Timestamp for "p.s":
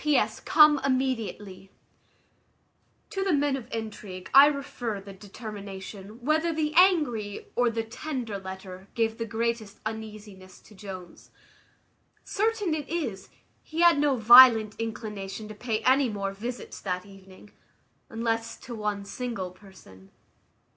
0.03-0.39